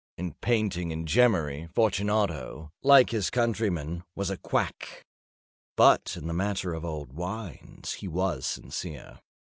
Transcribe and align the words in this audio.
In 0.17 0.33
painting 0.33 0.91
and 0.91 1.07
gemmary, 1.07 1.67
Fortunato, 1.75 2.71
like 2.81 3.11
his 3.11 3.29
countrymen, 3.29 4.03
was 4.15 4.31
a 4.31 4.37
quack—but 4.37 6.17
in 6.17 6.25
the 6.25 6.33
matter 6.33 6.73
of 6.73 6.83
old 6.83 7.13
wines 7.13 7.93
he 7.99 8.07
was 8.07 8.47
sincere. 8.47 9.19